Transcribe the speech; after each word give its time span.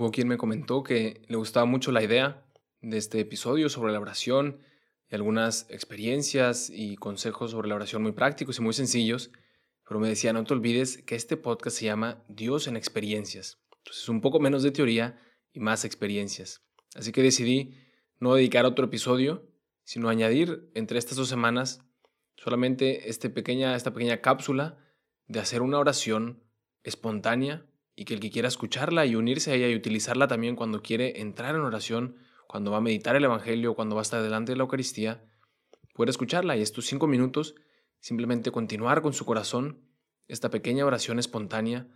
Hubo 0.00 0.12
quien 0.12 0.28
me 0.28 0.38
comentó 0.38 0.82
que 0.82 1.20
le 1.28 1.36
gustaba 1.36 1.66
mucho 1.66 1.92
la 1.92 2.02
idea 2.02 2.42
de 2.80 2.96
este 2.96 3.20
episodio 3.20 3.68
sobre 3.68 3.92
la 3.92 4.00
oración 4.00 4.62
y 5.10 5.14
algunas 5.14 5.66
experiencias 5.68 6.70
y 6.70 6.96
consejos 6.96 7.50
sobre 7.50 7.68
la 7.68 7.74
oración 7.74 8.00
muy 8.00 8.12
prácticos 8.12 8.58
y 8.58 8.62
muy 8.62 8.72
sencillos, 8.72 9.30
pero 9.86 10.00
me 10.00 10.08
decía, 10.08 10.32
no 10.32 10.42
te 10.44 10.54
olvides 10.54 11.02
que 11.02 11.16
este 11.16 11.36
podcast 11.36 11.76
se 11.76 11.84
llama 11.84 12.24
Dios 12.28 12.66
en 12.66 12.78
experiencias. 12.78 13.60
Entonces, 13.76 14.08
un 14.08 14.22
poco 14.22 14.40
menos 14.40 14.62
de 14.62 14.70
teoría 14.70 15.20
y 15.52 15.60
más 15.60 15.84
experiencias. 15.84 16.62
Así 16.94 17.12
que 17.12 17.22
decidí 17.22 17.74
no 18.20 18.34
dedicar 18.34 18.64
otro 18.64 18.86
episodio, 18.86 19.52
sino 19.84 20.08
añadir 20.08 20.70
entre 20.74 20.98
estas 20.98 21.18
dos 21.18 21.28
semanas 21.28 21.84
solamente 22.36 23.10
este 23.10 23.28
pequeña, 23.28 23.76
esta 23.76 23.92
pequeña 23.92 24.22
cápsula 24.22 24.78
de 25.26 25.40
hacer 25.40 25.60
una 25.60 25.78
oración 25.78 26.42
espontánea 26.84 27.66
y 28.00 28.06
que 28.06 28.14
el 28.14 28.20
que 28.20 28.30
quiera 28.30 28.48
escucharla 28.48 29.04
y 29.04 29.14
unirse 29.14 29.52
a 29.52 29.54
ella 29.56 29.68
y 29.68 29.74
utilizarla 29.74 30.26
también 30.26 30.56
cuando 30.56 30.80
quiere 30.80 31.20
entrar 31.20 31.54
en 31.54 31.60
oración, 31.60 32.16
cuando 32.46 32.70
va 32.70 32.78
a 32.78 32.80
meditar 32.80 33.14
el 33.14 33.24
Evangelio, 33.24 33.74
cuando 33.74 33.94
va 33.94 34.00
a 34.00 34.08
estar 34.08 34.22
delante 34.22 34.52
de 34.52 34.56
la 34.56 34.62
Eucaristía, 34.62 35.22
puede 35.92 36.10
escucharla 36.10 36.56
y 36.56 36.62
estos 36.62 36.86
cinco 36.86 37.06
minutos 37.06 37.56
simplemente 37.98 38.50
continuar 38.52 39.02
con 39.02 39.12
su 39.12 39.26
corazón 39.26 39.82
esta 40.28 40.48
pequeña 40.48 40.86
oración 40.86 41.18
espontánea 41.18 41.88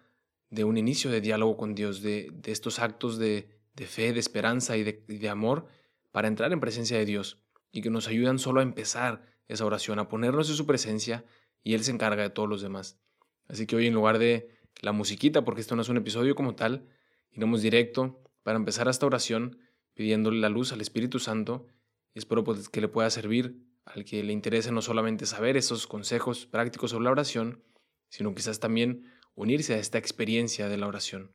de 0.50 0.64
un 0.64 0.76
inicio 0.76 1.10
de 1.10 1.22
diálogo 1.22 1.56
con 1.56 1.74
Dios, 1.74 2.02
de, 2.02 2.30
estos 2.44 2.80
actos 2.80 3.16
de, 3.16 3.48
fe, 3.74 4.12
de 4.12 4.20
esperanza 4.20 4.76
y 4.76 4.84
de, 4.84 5.28
amor 5.30 5.68
para 6.12 6.28
entrar 6.28 6.52
en 6.52 6.60
presencia 6.60 6.98
de 6.98 7.06
Dios 7.06 7.40
y 7.72 7.80
que 7.80 7.88
nos 7.88 8.08
ayudan 8.08 8.38
solo 8.38 8.60
a 8.60 8.62
empezar 8.62 9.22
esa 9.48 9.64
oración, 9.64 9.98
a 9.98 10.10
ponernos 10.10 10.50
en 10.50 10.56
su 10.56 10.66
presencia 10.66 11.24
y 11.62 11.72
Él 11.72 11.82
se 11.82 11.92
encarga 11.92 12.24
de 12.24 12.28
todos 12.28 12.46
los 12.46 12.60
demás. 12.60 13.00
Así 13.48 13.66
que 13.66 13.76
hoy 13.76 13.86
en 13.86 13.94
lugar 13.94 14.18
de 14.18 14.53
la 14.80 14.92
musiquita, 14.92 15.44
porque 15.44 15.60
esto 15.60 15.76
no 15.76 15.82
es 15.82 15.88
un 15.88 15.96
episodio 15.96 16.34
como 16.34 16.54
tal, 16.54 16.88
iremos 17.32 17.62
directo 17.62 18.22
para 18.42 18.56
empezar 18.58 18.88
esta 18.88 19.06
oración 19.06 19.58
pidiéndole 19.94 20.40
la 20.40 20.48
luz 20.48 20.72
al 20.72 20.80
Espíritu 20.80 21.18
Santo 21.18 21.66
y 22.14 22.18
espero 22.18 22.44
pues, 22.44 22.68
que 22.68 22.80
le 22.80 22.88
pueda 22.88 23.10
servir 23.10 23.64
al 23.84 24.04
que 24.04 24.22
le 24.22 24.32
interese 24.32 24.72
no 24.72 24.82
solamente 24.82 25.26
saber 25.26 25.56
esos 25.56 25.86
consejos 25.86 26.46
prácticos 26.46 26.90
sobre 26.90 27.04
la 27.04 27.10
oración, 27.10 27.62
sino 28.08 28.34
quizás 28.34 28.60
también 28.60 29.10
unirse 29.34 29.74
a 29.74 29.78
esta 29.78 29.98
experiencia 29.98 30.68
de 30.68 30.76
la 30.76 30.86
oración. 30.86 31.32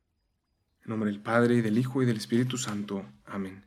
En 0.84 0.90
nombre 0.90 1.12
del 1.12 1.22
Padre, 1.22 1.62
del 1.62 1.78
Hijo, 1.78 2.02
y 2.02 2.06
del 2.06 2.18
Espíritu 2.18 2.58
Santo. 2.58 3.06
Amén. 3.26 3.66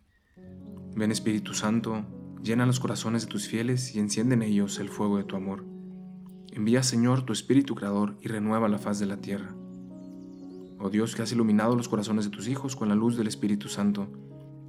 Ven 0.96 1.12
Espíritu 1.12 1.54
Santo, 1.54 2.04
llena 2.42 2.66
los 2.66 2.80
corazones 2.80 3.22
de 3.22 3.28
tus 3.28 3.46
fieles 3.46 3.94
y 3.94 3.98
enciende 3.98 4.34
en 4.34 4.42
ellos 4.42 4.78
el 4.78 4.88
fuego 4.88 5.18
de 5.18 5.24
tu 5.24 5.36
amor. 5.36 5.64
Envía, 6.50 6.82
Señor, 6.82 7.24
tu 7.24 7.32
Espíritu 7.32 7.74
Creador 7.74 8.18
y 8.20 8.28
renueva 8.28 8.68
la 8.68 8.78
faz 8.78 8.98
de 8.98 9.06
la 9.06 9.20
tierra. 9.20 9.54
Oh 10.84 10.90
Dios, 10.90 11.14
que 11.14 11.22
has 11.22 11.30
iluminado 11.30 11.76
los 11.76 11.88
corazones 11.88 12.24
de 12.24 12.32
tus 12.32 12.48
hijos 12.48 12.74
con 12.74 12.88
la 12.88 12.96
luz 12.96 13.16
del 13.16 13.28
Espíritu 13.28 13.68
Santo, 13.68 14.08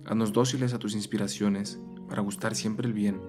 haznos 0.05 0.31
dóciles 0.31 0.71
a 0.75 0.77
tus 0.77 0.93
inspiraciones 0.93 1.81
para 2.07 2.21
gustar 2.21 2.53
siempre 2.53 2.87
el 2.87 2.93
bien 2.93 3.19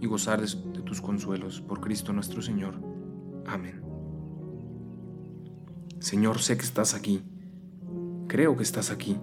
y 0.00 0.06
gozar 0.06 0.40
de 0.40 0.80
tus 0.80 1.02
consuelos 1.02 1.60
por 1.60 1.82
Cristo 1.82 2.14
nuestro 2.14 2.40
Señor. 2.40 2.80
Amén. 3.46 3.82
Señor, 5.98 6.38
sé 6.38 6.56
que 6.56 6.64
estás 6.64 6.94
aquí. 6.94 7.22
Creo 8.26 8.56
que 8.56 8.62
estás 8.62 8.90
aquí. 8.90 9.18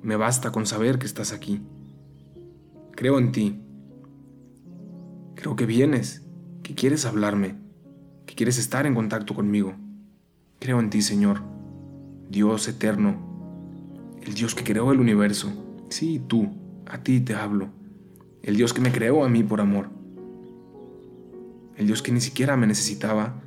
Me 0.00 0.16
basta 0.16 0.50
con 0.50 0.64
saber 0.64 0.98
que 0.98 1.04
estás 1.04 1.30
aquí. 1.34 1.60
Creo 2.92 3.18
en 3.18 3.32
ti. 3.32 3.60
Creo 5.34 5.56
que 5.56 5.66
vienes, 5.66 6.26
que 6.62 6.74
quieres 6.74 7.04
hablarme, 7.04 7.58
que 8.24 8.34
quieres 8.34 8.56
estar 8.56 8.86
en 8.86 8.94
contacto 8.94 9.34
conmigo. 9.34 9.74
Creo 10.58 10.80
en 10.80 10.88
ti, 10.88 11.02
Señor, 11.02 11.51
Dios 12.32 12.66
eterno, 12.66 13.14
el 14.22 14.32
Dios 14.32 14.54
que 14.54 14.64
creó 14.64 14.90
el 14.90 15.00
universo. 15.00 15.52
Sí, 15.90 16.18
tú, 16.26 16.48
a 16.86 17.02
ti 17.02 17.20
te 17.20 17.34
hablo. 17.34 17.68
El 18.42 18.56
Dios 18.56 18.72
que 18.72 18.80
me 18.80 18.90
creó 18.90 19.22
a 19.22 19.28
mí 19.28 19.42
por 19.42 19.60
amor. 19.60 19.90
El 21.76 21.86
Dios 21.86 22.00
que 22.00 22.10
ni 22.10 22.22
siquiera 22.22 22.56
me 22.56 22.66
necesitaba 22.66 23.42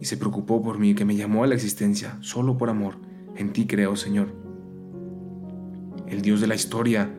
y 0.00 0.04
se 0.04 0.16
preocupó 0.16 0.62
por 0.62 0.78
mí, 0.78 0.94
que 0.94 1.04
me 1.04 1.16
llamó 1.16 1.42
a 1.42 1.48
la 1.48 1.56
existencia 1.56 2.18
solo 2.20 2.56
por 2.56 2.70
amor. 2.70 2.98
En 3.34 3.52
ti 3.52 3.66
creo, 3.66 3.96
Señor. 3.96 4.32
El 6.06 6.22
Dios 6.22 6.40
de 6.40 6.46
la 6.46 6.54
historia, 6.54 7.12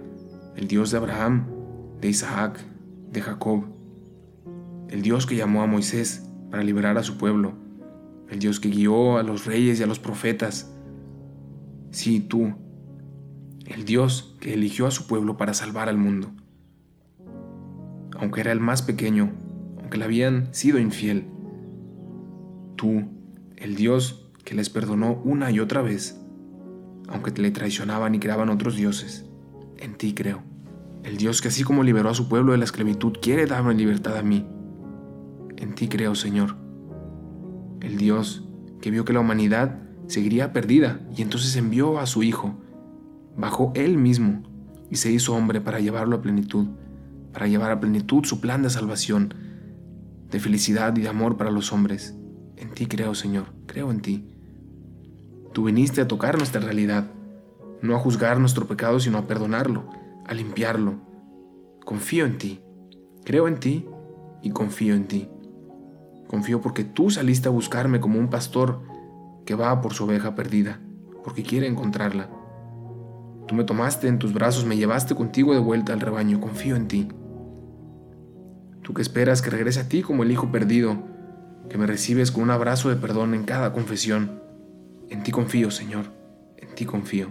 el 0.56 0.70
Dios 0.70 0.92
de 0.92 0.98
Abraham, 0.98 1.46
de 2.00 2.08
Isaac, 2.08 2.58
de 3.12 3.22
Jacob. 3.22 3.66
El 4.88 5.02
Dios 5.02 5.26
que 5.26 5.36
llamó 5.36 5.62
a 5.62 5.68
Moisés 5.68 6.26
para 6.50 6.64
liberar 6.64 6.98
a 6.98 7.04
su 7.04 7.18
pueblo. 7.18 7.52
El 8.30 8.40
Dios 8.40 8.62
que 8.62 8.70
guió 8.70 9.18
a 9.18 9.24
los 9.24 9.46
reyes 9.46 9.78
y 9.82 9.84
a 9.84 9.88
los 9.88 10.00
profetas. 10.00 10.72
Sí, 11.92 12.20
tú. 12.20 12.54
El 13.66 13.86
Dios 13.86 14.36
que 14.40 14.54
eligió 14.54 14.88
a 14.88 14.92
su 14.92 15.08
pueblo 15.08 15.38
para 15.38 15.54
salvar 15.54 15.90
al 15.90 15.98
mundo. 15.98 16.32
Aunque 18.18 18.42
era 18.42 18.52
el 18.52 18.60
más 18.60 18.82
pequeño, 18.82 19.32
aunque 19.80 19.98
le 19.98 20.06
habían 20.06 20.54
sido 20.54 20.80
infiel, 20.80 21.28
Tú, 22.82 23.04
el 23.58 23.76
Dios 23.76 24.32
que 24.44 24.56
les 24.56 24.72
perdonó 24.72 25.22
una 25.24 25.52
y 25.52 25.60
otra 25.60 25.84
vez, 25.84 26.20
aunque 27.08 27.30
te 27.30 27.44
le 27.44 27.52
traicionaban 27.52 28.16
y 28.16 28.20
creaban 28.20 28.50
otros 28.50 28.76
dioses, 28.76 29.30
en 29.78 29.94
ti 30.00 30.16
creo. 30.16 30.42
El 31.04 31.18
Dios 31.18 31.44
que 31.44 31.50
así 31.50 31.64
como 31.64 31.84
liberó 31.84 32.10
a 32.10 32.16
su 32.16 32.28
pueblo 32.28 32.54
de 32.54 32.58
la 32.58 32.64
esclavitud, 32.64 33.14
quiere 33.22 33.46
darme 33.46 33.76
libertad 33.76 34.18
a 34.18 34.24
mí. 34.24 34.48
En 35.58 35.76
ti 35.76 35.90
creo, 35.90 36.16
Señor. 36.16 36.56
El 37.82 37.98
Dios 37.98 38.48
que 38.82 38.90
vio 38.90 39.06
que 39.06 39.14
la 39.14 39.20
humanidad 39.20 39.91
seguiría 40.12 40.52
perdida 40.52 41.00
y 41.16 41.22
entonces 41.22 41.56
envió 41.56 41.98
a 41.98 42.06
su 42.06 42.22
Hijo. 42.22 42.54
Bajó 43.38 43.72
Él 43.76 43.98
mismo 43.98 44.44
y 44.90 44.98
se 44.98 45.10
hizo 45.10 45.34
hombre 45.34 45.62
para 45.62 45.80
llevarlo 45.80 46.18
a 46.18 46.22
plenitud, 46.22 46.68
para 47.32 47.48
llevar 47.48 47.72
a 47.72 47.80
plenitud 47.80 48.26
su 48.26 48.42
plan 48.42 48.62
de 48.62 48.70
salvación, 48.70 49.34
de 50.30 50.40
felicidad 50.40 50.96
y 50.98 51.02
de 51.02 51.08
amor 51.08 51.38
para 51.38 51.50
los 51.50 51.72
hombres. 51.72 52.14
En 52.58 52.72
ti 52.72 52.88
creo, 52.88 53.16
Señor, 53.16 53.54
creo 53.68 53.90
en 53.90 54.02
ti. 54.02 54.28
Tú 55.54 55.64
viniste 55.64 56.02
a 56.02 56.10
tocar 56.10 56.38
nuestra 56.38 56.60
realidad, 56.60 57.10
no 57.82 57.96
a 57.96 58.00
juzgar 58.00 58.38
nuestro 58.38 58.68
pecado, 58.68 59.00
sino 59.00 59.18
a 59.18 59.28
perdonarlo, 59.28 59.90
a 60.28 60.34
limpiarlo. 60.34 60.96
Confío 61.86 62.26
en 62.26 62.38
ti, 62.38 62.60
creo 63.24 63.48
en 63.48 63.62
ti 63.62 63.86
y 64.44 64.50
confío 64.50 64.94
en 64.94 65.08
ti. 65.08 65.30
Confío 66.28 66.60
porque 66.60 66.84
tú 66.84 67.10
saliste 67.10 67.48
a 67.48 67.52
buscarme 67.52 68.02
como 68.02 68.20
un 68.20 68.30
pastor 68.30 68.91
que 69.46 69.56
va 69.56 69.82
por 69.82 69.94
su 69.94 70.06
oveja 70.06 70.36
perdida, 70.36 70.80
porque 71.24 71.44
quiere 71.44 71.68
encontrarla. 71.68 72.30
Tú 73.48 73.56
me 73.56 73.64
tomaste 73.64 74.08
en 74.08 74.20
tus 74.20 74.34
brazos, 74.34 74.66
me 74.66 74.78
llevaste 74.78 75.16
contigo 75.16 75.54
de 75.54 75.60
vuelta 75.60 75.94
al 75.94 76.00
rebaño, 76.00 76.40
confío 76.40 76.76
en 76.76 76.88
ti. 76.88 77.08
Tú 78.82 78.94
que 78.94 79.02
esperas 79.02 79.42
que 79.42 79.50
regrese 79.50 79.82
a 79.82 79.90
ti 79.90 80.02
como 80.02 80.24
el 80.24 80.32
hijo 80.32 80.52
perdido, 80.52 80.98
que 81.70 81.78
me 81.78 81.86
recibes 81.88 82.32
con 82.32 82.44
un 82.44 82.52
abrazo 82.52 82.90
de 82.90 82.96
perdón 82.96 83.34
en 83.34 83.44
cada 83.44 83.74
confesión. 83.74 84.42
En 85.10 85.24
ti 85.24 85.32
confío, 85.32 85.72
Señor, 85.72 86.06
en 86.58 86.74
ti 86.76 86.86
confío. 86.86 87.30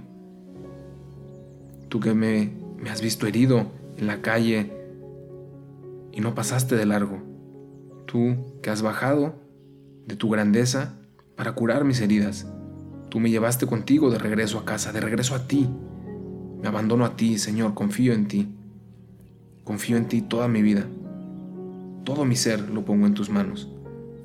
Tú 1.89 2.01
que 2.01 2.15
me, 2.15 2.53
me 2.79 2.91
has 2.91 3.01
visto 3.01 3.27
herido 3.27 3.67
en 3.97 4.07
la 4.07 4.23
calle 4.23 4.73
y 6.13 6.21
no 6.21 6.35
pasaste 6.35 6.77
de 6.77 6.87
largo. 6.87 7.19
Tú 8.07 8.59
que 8.63 8.71
has 8.71 8.83
bajado 8.83 9.35
de 10.07 10.17
tu 10.17 10.29
grandeza 10.29 11.00
para 11.41 11.53
curar 11.53 11.85
mis 11.85 12.03
heridas. 12.03 12.47
Tú 13.09 13.19
me 13.19 13.31
llevaste 13.31 13.67
contigo 13.67 14.11
de 14.11 14.19
regreso 14.19 14.59
a 14.59 14.67
casa, 14.67 14.93
de 14.93 15.01
regreso 15.01 15.35
a 15.35 15.49
ti. 15.49 15.67
Me 16.61 16.69
abandono 16.69 17.07
a 17.07 17.17
ti, 17.17 17.39
Señor, 17.39 17.73
confío 17.73 18.13
en 18.13 18.29
ti. 18.29 18.47
Confío 19.65 19.97
en 19.97 20.09
ti 20.09 20.21
toda 20.21 20.49
mi 20.49 20.61
vida. 20.61 20.85
Todo 22.05 22.27
mi 22.27 22.37
ser 22.37 22.69
lo 22.69 22.85
pongo 22.85 23.07
en 23.07 23.15
tus 23.15 23.31
manos 23.31 23.71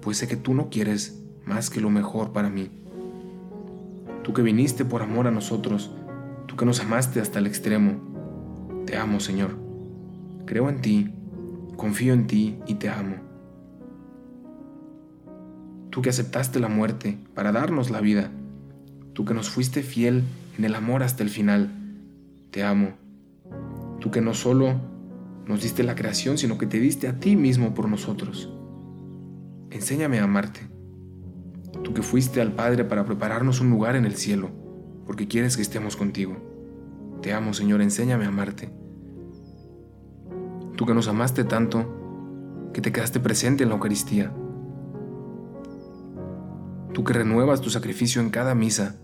pues 0.06 0.20
sé 0.20 0.28
que 0.28 0.38
tú 0.38 0.54
no 0.54 0.70
quieres 0.70 1.20
más 1.48 1.72
que 1.72 1.82
lo 1.82 1.90
mejor 1.90 2.32
para 2.32 2.48
mí. 2.48 2.70
Tú 4.24 4.34
que 4.34 4.44
viniste 4.44 4.86
por 4.86 5.02
amor 5.02 5.26
a 5.26 5.32
nosotros, 5.32 5.90
tú 6.46 6.56
que 6.56 6.64
nos 6.64 6.80
amaste 6.80 7.20
hasta 7.20 7.40
el 7.40 7.48
extremo, 7.48 7.94
te 8.86 8.98
amo, 8.98 9.20
Señor. 9.20 9.58
Creo 10.46 10.70
en 10.70 10.80
ti, 10.80 11.12
confío 11.76 12.14
en 12.14 12.28
ti 12.28 12.60
y 12.68 12.76
te 12.76 12.88
amo. 12.88 13.16
Tú 15.96 16.04
que 16.04 16.10
aceptaste 16.10 16.60
la 16.60 16.68
muerte 16.68 17.18
para 17.34 17.52
darnos 17.52 17.90
la 17.90 18.02
vida, 18.02 18.30
tú 19.14 19.26
que 19.26 19.34
nos 19.34 19.50
fuiste 19.50 19.82
fiel 19.82 20.22
en 20.60 20.66
el 20.66 20.76
amor 20.76 21.02
hasta 21.02 21.24
el 21.24 21.32
final, 21.32 21.72
te 22.52 22.64
amo. 22.64 22.90
Tú 24.00 24.12
que 24.12 24.22
no 24.22 24.36
solo 24.36 24.80
nos 25.48 25.64
diste 25.64 25.82
la 25.82 25.96
creación, 25.96 26.38
sino 26.38 26.60
que 26.60 26.68
te 26.68 26.80
diste 26.80 27.08
a 27.08 27.20
ti 27.20 27.36
mismo 27.36 27.74
por 27.74 27.90
nosotros 27.90 28.52
enséñame 29.76 30.20
a 30.20 30.24
amarte. 30.24 30.62
Tú 31.84 31.94
que 31.94 32.02
fuiste 32.02 32.42
al 32.42 32.54
Padre 32.54 32.86
para 32.86 33.06
prepararnos 33.06 33.60
un 33.60 33.70
lugar 33.70 33.96
en 33.96 34.06
el 34.06 34.16
cielo, 34.16 34.50
porque 35.06 35.28
quieres 35.28 35.58
que 35.58 35.62
estemos 35.62 35.98
contigo. 35.98 36.38
Te 37.22 37.34
amo, 37.34 37.54
Señor, 37.54 37.82
enséñame 37.82 38.26
a 38.26 38.30
amarte. 38.30 38.70
Tú 40.76 40.86
que 40.86 40.94
nos 40.94 41.08
amaste 41.08 41.44
tanto, 41.44 42.72
que 42.74 42.82
te 42.82 42.92
quedaste 42.92 43.20
presente 43.20 43.64
en 43.64 43.70
la 43.70 43.76
Eucaristía. 43.76 44.34
Tú 46.96 47.04
que 47.04 47.12
renuevas 47.12 47.60
tu 47.60 47.70
sacrificio 47.70 48.22
en 48.22 48.30
cada 48.30 48.56
misa. 48.56 48.96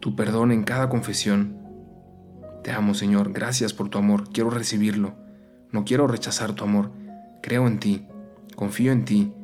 tu 0.00 0.16
perdón 0.16 0.50
en 0.50 0.62
cada 0.62 0.88
confesión. 0.88 1.58
Te 2.64 2.72
amo, 2.72 2.94
Señor, 2.94 3.34
gracias 3.34 3.74
por 3.74 3.90
tu 3.90 3.98
amor, 3.98 4.30
quiero 4.32 4.48
recibirlo, 4.48 5.14
no 5.72 5.84
quiero 5.84 6.06
rechazar 6.06 6.54
tu 6.54 6.64
amor, 6.64 6.90
creo 7.42 7.66
en 7.66 7.80
ti, 7.80 8.06
confío 8.54 8.92
en 8.92 9.04
ti, 9.04 9.34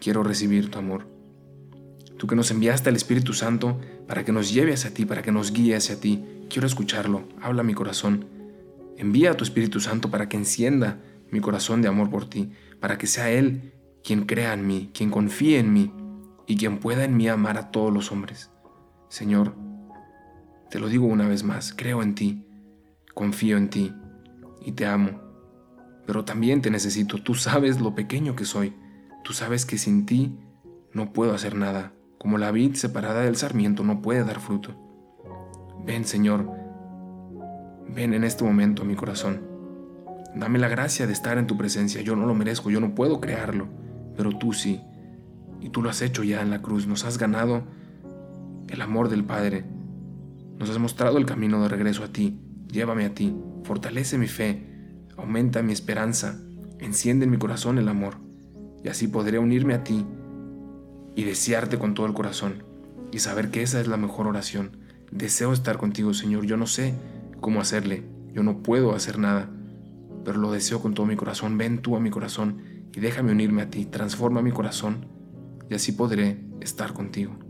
quiero 0.00 0.22
recibir 0.22 0.70
tu 0.70 0.78
amor. 0.78 1.06
Tú 2.16 2.26
que 2.26 2.34
nos 2.34 2.50
enviaste 2.50 2.88
al 2.88 2.96
Espíritu 2.96 3.34
Santo 3.34 3.78
para 4.08 4.24
que 4.24 4.32
nos 4.32 4.54
lleve 4.54 4.72
hacia 4.72 4.94
ti, 4.94 5.04
para 5.04 5.20
que 5.20 5.32
nos 5.32 5.52
guíe 5.52 5.76
hacia 5.76 6.00
ti, 6.00 6.24
quiero 6.48 6.66
escucharlo, 6.66 7.24
habla 7.42 7.62
mi 7.62 7.74
corazón. 7.74 8.24
Envía 8.96 9.32
a 9.32 9.34
tu 9.34 9.44
Espíritu 9.44 9.80
Santo 9.80 10.10
para 10.10 10.30
que 10.30 10.38
encienda 10.38 10.96
mi 11.30 11.40
corazón 11.40 11.82
de 11.82 11.88
amor 11.88 12.08
por 12.08 12.26
ti, 12.26 12.52
para 12.80 12.96
que 12.96 13.06
sea 13.06 13.30
Él 13.30 13.74
quien 14.02 14.24
crea 14.24 14.52
en 14.52 14.66
mí, 14.66 14.90
quien 14.94 15.10
confíe 15.10 15.58
en 15.58 15.72
mí 15.72 15.92
y 16.46 16.56
quien 16.56 16.78
pueda 16.78 17.04
en 17.04 17.16
mí 17.16 17.28
amar 17.28 17.58
a 17.58 17.70
todos 17.70 17.92
los 17.92 18.12
hombres. 18.12 18.50
Señor, 19.08 19.54
te 20.70 20.78
lo 20.78 20.88
digo 20.88 21.06
una 21.06 21.26
vez 21.26 21.44
más, 21.44 21.72
creo 21.76 22.02
en 22.02 22.14
ti, 22.14 22.44
confío 23.14 23.56
en 23.56 23.70
ti 23.70 23.92
y 24.64 24.72
te 24.72 24.86
amo. 24.86 25.20
Pero 26.06 26.24
también 26.24 26.62
te 26.62 26.70
necesito, 26.70 27.22
tú 27.22 27.34
sabes 27.34 27.80
lo 27.80 27.94
pequeño 27.94 28.34
que 28.36 28.44
soy, 28.44 28.74
tú 29.24 29.32
sabes 29.32 29.66
que 29.66 29.78
sin 29.78 30.06
ti 30.06 30.38
no 30.92 31.12
puedo 31.12 31.34
hacer 31.34 31.54
nada, 31.54 31.92
como 32.18 32.38
la 32.38 32.50
vid 32.50 32.74
separada 32.74 33.22
del 33.22 33.36
sarmiento 33.36 33.84
no 33.84 34.02
puede 34.02 34.24
dar 34.24 34.40
fruto. 34.40 34.74
Ven, 35.84 36.04
Señor, 36.04 36.50
ven 37.88 38.14
en 38.14 38.24
este 38.24 38.44
momento 38.44 38.82
a 38.82 38.84
mi 38.84 38.94
corazón. 38.94 39.42
Dame 40.34 40.58
la 40.58 40.68
gracia 40.68 41.06
de 41.06 41.12
estar 41.12 41.38
en 41.38 41.46
tu 41.46 41.56
presencia. 41.56 42.02
Yo 42.02 42.14
no 42.14 42.26
lo 42.26 42.34
merezco, 42.34 42.70
yo 42.70 42.80
no 42.80 42.94
puedo 42.94 43.20
crearlo, 43.20 43.68
pero 44.20 44.36
tú 44.36 44.52
sí. 44.52 44.82
Y 45.62 45.70
tú 45.70 45.80
lo 45.80 45.88
has 45.88 46.02
hecho 46.02 46.22
ya 46.22 46.42
en 46.42 46.50
la 46.50 46.60
cruz. 46.60 46.86
Nos 46.86 47.06
has 47.06 47.16
ganado 47.16 47.62
el 48.68 48.82
amor 48.82 49.08
del 49.08 49.24
Padre. 49.24 49.64
Nos 50.58 50.68
has 50.68 50.78
mostrado 50.78 51.16
el 51.16 51.24
camino 51.24 51.62
de 51.62 51.70
regreso 51.70 52.04
a 52.04 52.08
ti. 52.08 52.38
Llévame 52.70 53.06
a 53.06 53.14
ti. 53.14 53.34
Fortalece 53.64 54.18
mi 54.18 54.26
fe. 54.26 54.62
Aumenta 55.16 55.62
mi 55.62 55.72
esperanza. 55.72 56.38
Enciende 56.80 57.24
en 57.24 57.30
mi 57.30 57.38
corazón 57.38 57.78
el 57.78 57.88
amor. 57.88 58.16
Y 58.84 58.88
así 58.88 59.08
podré 59.08 59.38
unirme 59.38 59.72
a 59.72 59.84
ti 59.84 60.04
y 61.16 61.24
desearte 61.24 61.78
con 61.78 61.94
todo 61.94 62.04
el 62.04 62.12
corazón. 62.12 62.62
Y 63.12 63.20
saber 63.20 63.50
que 63.50 63.62
esa 63.62 63.80
es 63.80 63.88
la 63.88 63.96
mejor 63.96 64.26
oración. 64.26 64.76
Deseo 65.10 65.54
estar 65.54 65.78
contigo, 65.78 66.12
Señor. 66.12 66.44
Yo 66.44 66.58
no 66.58 66.66
sé 66.66 66.92
cómo 67.40 67.62
hacerle. 67.62 68.02
Yo 68.34 68.42
no 68.42 68.62
puedo 68.62 68.94
hacer 68.94 69.18
nada 69.18 69.48
pero 70.24 70.38
lo 70.38 70.52
deseo 70.52 70.80
con 70.80 70.94
todo 70.94 71.06
mi 71.06 71.16
corazón. 71.16 71.58
Ven 71.58 71.78
tú 71.78 71.96
a 71.96 72.00
mi 72.00 72.10
corazón 72.10 72.62
y 72.94 73.00
déjame 73.00 73.32
unirme 73.32 73.62
a 73.62 73.70
ti, 73.70 73.86
transforma 73.86 74.42
mi 74.42 74.50
corazón 74.50 75.06
y 75.68 75.74
así 75.74 75.92
podré 75.92 76.44
estar 76.60 76.92
contigo. 76.92 77.49